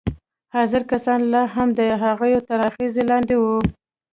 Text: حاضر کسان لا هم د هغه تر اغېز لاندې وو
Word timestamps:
حاضر 0.55 0.81
کسان 0.91 1.19
لا 1.33 1.43
هم 1.55 1.69
د 1.79 1.81
هغه 2.03 2.29
تر 2.47 2.59
اغېز 2.67 2.95
لاندې 3.09 3.35
وو 3.37 3.57